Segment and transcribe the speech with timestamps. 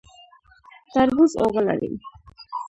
[0.93, 1.91] تربوز اوبه لري